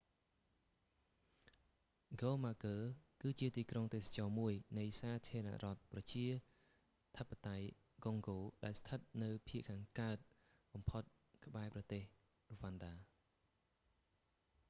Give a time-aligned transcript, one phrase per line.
[2.13, 2.75] ហ្គូម៉ាគឺ
[3.39, 6.25] ជាទីក្រុងទេសចរណ៍មួយនៃសាធារណរដ្ឋប្រជា
[7.17, 7.67] ធិបតេយ្យ
[8.05, 10.17] កុងហ្គោដែលស្ថិតនៅភាគខាងកើត
[10.73, 11.03] បំផុត
[11.45, 12.03] ក្បែរប្រទេស
[12.53, 12.93] រ្វ៉ាន់ដា